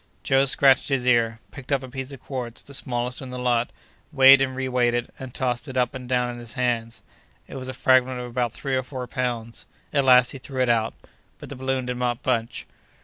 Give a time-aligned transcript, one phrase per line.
[0.23, 3.69] Joe scratched his ear, picked up a piece of quartz, the smallest in the lot,
[4.11, 7.01] weighed and reweighed it, and tossed it up and down in his hand.
[7.47, 9.67] It was a fragment of about three or four pounds.
[9.93, 10.95] At last he threw it out.
[11.37, 12.65] But the balloon did not budge.